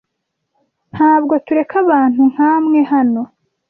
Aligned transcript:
Ntabwo 0.93 1.33
tureka 1.45 1.75
abantu 1.83 2.21
nkamwe 2.31 2.79
hano. 2.91 3.21